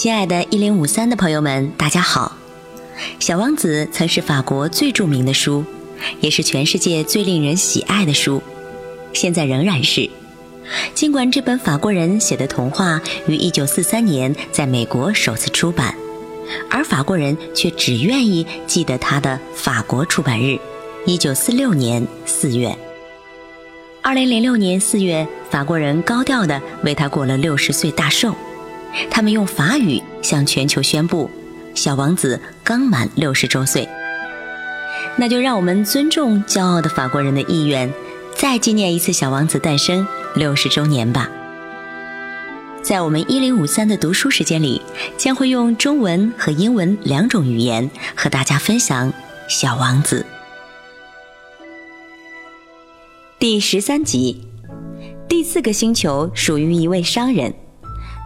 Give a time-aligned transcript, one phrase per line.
[0.00, 2.36] 亲爱的“一零五三”的朋友们，大家好！
[3.18, 5.64] 《小王子》曾是法国最著名的书，
[6.20, 8.40] 也是全世界最令人喜爱的书，
[9.12, 10.08] 现在仍然是。
[10.94, 15.92] 尽管这本法国人写的童话于一九四三年在美国首次出版，
[16.70, 20.56] 而法国人却只愿意记得它的法国出版日——
[21.06, 22.72] 一九四六年四月。
[24.00, 28.32] 二零零六年四月，法国人高调地为他过了六十岁大寿。
[29.10, 31.30] 他们用法语向全球宣布，
[31.74, 33.88] 小王子刚满六十周岁。
[35.16, 37.92] 那就让我们尊重骄傲的法国人的意愿，
[38.34, 41.28] 再纪念一次小王子诞生六十周年吧。
[42.82, 44.80] 在我们一零五三的读书时间里，
[45.16, 49.12] 将会用中文和英文两种语言和大家分享
[49.48, 50.24] 《小王子》
[53.38, 54.40] 第十三集。
[55.28, 57.52] 第四个星球属于一位商人。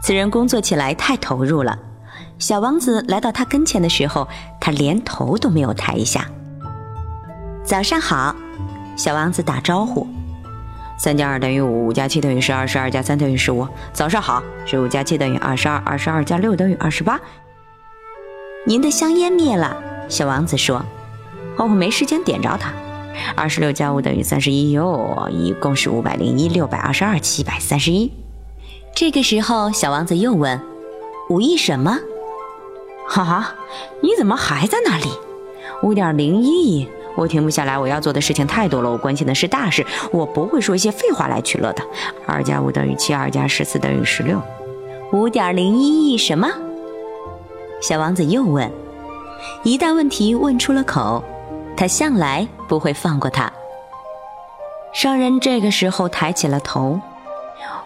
[0.02, 1.78] 此人工作起来太投入了。
[2.38, 4.26] 小王子来到他跟前的时候，
[4.60, 6.28] 他连头都没有抬一下。
[7.64, 8.34] 早上好，
[8.96, 10.06] 小王子打招呼。
[10.98, 13.66] 三加二等于五，五加七等于十二，十二加三等于十五。
[13.92, 17.20] 早上好，十五加七等于二十二，二十二加六等于二十八。
[18.66, 19.76] 您的香烟灭了，
[20.08, 20.84] 小王子说。
[21.58, 22.72] 哦，没时间点着它。
[23.36, 28.10] 二十六加五等于三十一哟，一共是五百零一，六百二十二，七百三十一。
[29.02, 30.60] 这个时候，小王子又问
[31.28, 31.98] ：“五亿什么
[33.10, 33.52] ？”“哈哈，
[34.00, 35.06] 你怎么还在那里
[35.82, 41.82] ？”“五点零一亿，我停不下来，我要做的事情太多了，我关心的是大事，我不会说一些废话来取乐的。
[42.26, 44.40] ”“二加五等于七，二加十四等于十六。
[45.12, 46.48] ”“五点零一亿什么？”
[47.82, 48.70] 小王子又问。
[49.64, 51.24] 一旦问题问出了口，
[51.76, 53.52] 他向来不会放过他。
[54.94, 57.00] 商人这个时候抬起了头。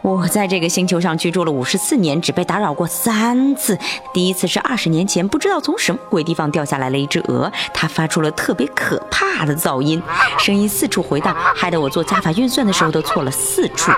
[0.07, 3.77] 我在这个星球上居住了五十四年，只被打扰过三次。
[4.15, 10.01] 第一次是二十年前，不知道从什么鬼地方掉下来了一只鹅，它发出了特别可怕的噪音，
[10.39, 13.91] 声音四处回荡，害得我做加法运算的时候都错了四处。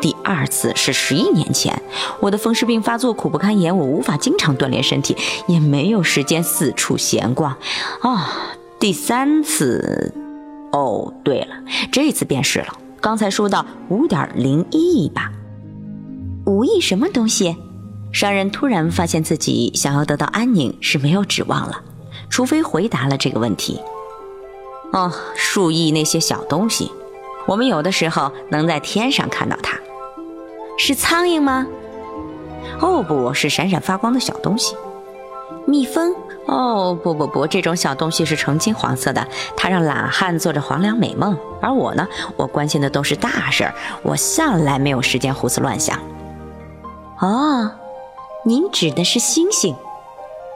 [0.00, 1.82] 第二次是十一年前，
[2.20, 5.16] 我的风湿病发作，苦不堪言，我无法经常锻炼身体，
[5.48, 7.50] 也没有时间四处闲逛。
[8.02, 8.30] 啊，
[8.78, 10.14] 第三次，
[10.70, 11.56] 哦，对了，
[11.90, 12.68] 这次便是了。
[13.00, 15.32] 刚才说到五点零一亿吧，
[16.50, 17.56] 五亿什么东西？
[18.10, 21.80] 商人突然发现自己想要得到安宁是没有指望了，
[22.28, 23.80] 除非回答了这个问题。
[24.92, 26.90] 哦，数亿那些小东西，
[27.46, 29.78] 我们有的时候能在天上看到它，
[30.76, 31.64] 是苍蝇吗？
[32.80, 34.74] 哦，不是闪闪发光的小东西，
[35.64, 36.12] 蜜蜂。
[36.46, 39.24] 哦不不不，这种小东西是呈金黄色的，
[39.56, 41.38] 它让懒汉做着黄粱美梦。
[41.62, 45.96] 而我呢，我关心的都是大事儿，我向来没有时间胡思乱想。
[47.20, 47.70] 哦，
[48.44, 49.76] 您指的是星星？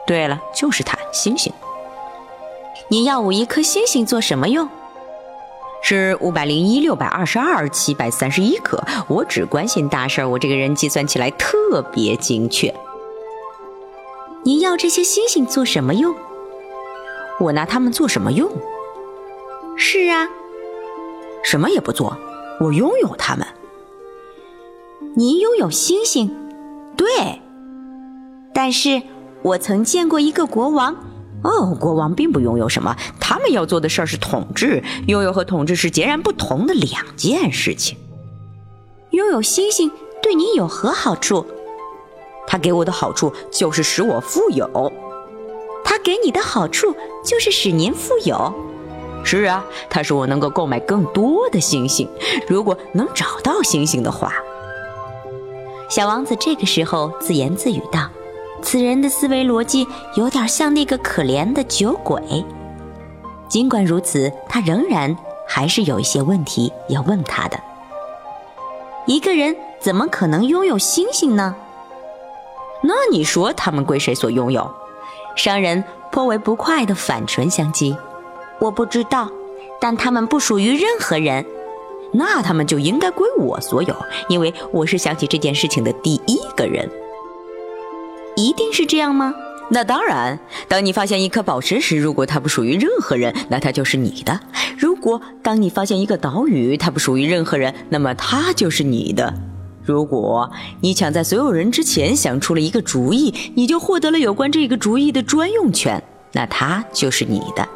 [0.07, 1.53] 对了，就是它，星星。
[2.87, 4.67] 您要五亿颗星星做什么用？
[5.83, 8.83] 是五百零一六百二十二七百三十一颗。
[9.07, 12.73] 我只关心大事儿，我这个人计算起来特别精确。
[14.43, 16.15] 您要这些星星做什么用？
[17.39, 18.51] 我拿它们做什么用？
[19.77, 20.27] 是啊，
[21.43, 22.17] 什么也不做。
[22.59, 23.45] 我拥有它们。
[25.15, 26.44] 您拥有星星？
[27.05, 27.39] 对。
[28.53, 29.01] 但是
[29.43, 30.95] 我曾见过一个国王。
[31.43, 32.95] 哦，国王并不拥有什么。
[33.19, 34.83] 他们要做的事儿是统治。
[35.07, 37.95] 拥有和统治是截然不同的两件事情。
[39.11, 39.91] 拥有星星
[40.23, 41.45] 对你有何好处？
[42.47, 44.91] 他给我的好处就是使我富有，
[45.83, 48.51] 他给你的好处就是使您富有。
[49.23, 52.09] 是啊，他使我能够购买更多的星星，
[52.47, 54.33] 如果能找到星星的话。
[55.89, 58.09] 小王子这个时候自言自语道
[58.61, 62.43] ：“此人的思维逻辑有点像那个可怜的酒鬼。”
[63.47, 65.15] 尽管如此，他仍然
[65.47, 67.59] 还是有一些问题要问他的。
[69.05, 71.55] 一个人怎么可能拥有星星呢？
[72.81, 74.69] 那你说他们归谁所拥有？
[75.35, 77.95] 商人颇为不快地反唇相讥
[78.59, 79.29] ：“我不知道，
[79.79, 81.45] 但他们不属于任何人。
[82.17, 83.95] 那他们就应该归我所有，
[84.29, 86.89] 因为我是想起这件事情的第一个人。
[88.35, 89.33] 一定是这样吗？
[89.69, 90.39] 那当然。
[90.67, 94.39] 当你发现一颗宝石时，如果它不属于任何人，那它就是你的；
[94.77, 99.33] 如果当你发现一个岛屿，它不属于任何人，那么它就是你的。”
[99.83, 100.51] 如果
[100.81, 106.01] 你抢在所有人之前想出了一个主意，你就获得了有关这个主意的专用权，
[106.31, 107.67] 那它就是你的。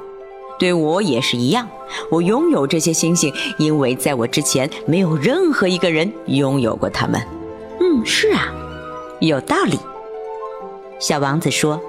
[0.60, 1.68] 对我也是一样，
[2.12, 7.20] 我拥有这些星星，因为在我之前没有任何一个人拥有过它们。
[7.80, 8.54] 嗯，是啊，
[9.20, 9.80] 有道理。
[11.00, 11.80] 小王子说：“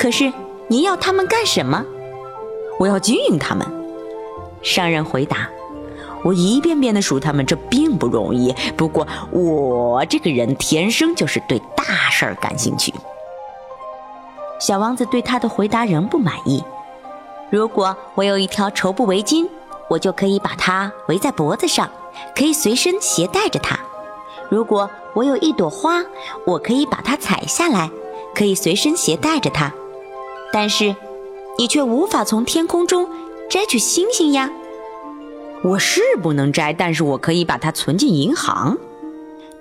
[0.00, 0.32] 可是
[0.66, 1.84] 您要他们干什么
[2.80, 3.66] ？”“我要经营他们。”
[4.62, 5.48] 商人回答。
[6.24, 8.52] “我一遍遍地数他们，这并不容易。
[8.78, 12.92] 不过我这个人天生就是对大事儿感兴趣。”
[14.58, 16.64] 小王子对他的回答仍不满意。
[17.50, 19.48] 如果我有一条绸布围巾，
[19.88, 21.90] 我就可以把它围在脖子上，
[22.36, 23.78] 可以随身携带着它。
[24.50, 26.04] 如果我有一朵花，
[26.44, 27.90] 我可以把它采下来，
[28.34, 29.72] 可以随身携带着它。
[30.52, 30.94] 但是，
[31.58, 33.08] 你却无法从天空中
[33.48, 34.50] 摘取星星呀。
[35.64, 38.76] 我是不能摘，但是我可以把它存进银行。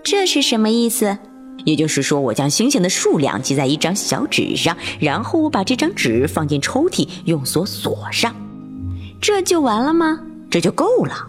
[0.03, 1.17] 这是什么意思？
[1.65, 8.35] 也就是说，我将星星的数量记在一张小纸上，然后我把这张纸放进抽屉，用锁锁上。
[9.19, 10.19] 这就完了吗？
[10.49, 11.27] 这就够了。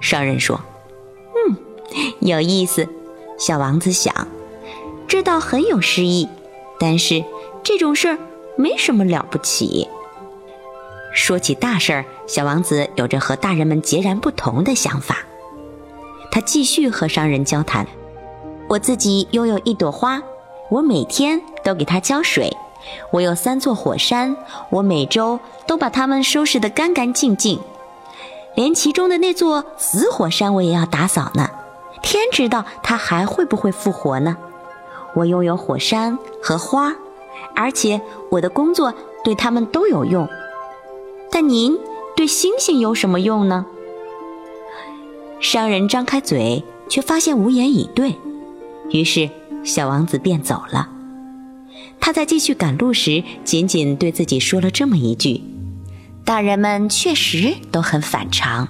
[0.00, 0.60] 商人说
[1.48, 1.56] ：“嗯，
[2.20, 2.88] 有意思。”
[3.38, 4.28] 小王子想，
[5.08, 6.28] 这倒很有诗意。
[6.78, 7.24] 但是
[7.62, 8.18] 这种事儿
[8.56, 9.86] 没什么了不起。
[11.12, 15.18] 说起大事儿，小王子有着和大人们截然不同的想法。
[16.30, 17.86] 他继续和商人交谈。
[18.74, 20.20] 我自己拥有一朵花，
[20.68, 22.56] 我每天都给它浇水。
[23.12, 24.36] 我有三座火山，
[24.68, 27.60] 我每周都把它们收拾得干干净净。
[28.56, 31.48] 连其中的那座死火山我也要打扫呢。
[32.02, 34.36] 天知道它还会不会复活呢？
[35.14, 36.92] 我拥有火山和花，
[37.54, 38.92] 而且我的工作
[39.22, 40.28] 对他们都有用。
[41.30, 41.78] 但您
[42.16, 43.66] 对星星有什么用呢？
[45.38, 48.18] 商人张开嘴，却发现无言以对。
[48.90, 49.28] 于是，
[49.64, 50.88] 小王子便走了。
[51.98, 55.40] 他在继续赶路时，仅仅对自己说了这么一句
[56.24, 58.68] ：“大人们确实都很反常。”